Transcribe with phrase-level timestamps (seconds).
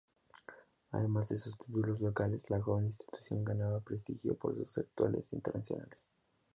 [0.93, 6.09] Además de sus títulos locales, la joven institución ganaba prestigio por sus actuaciones internacionales.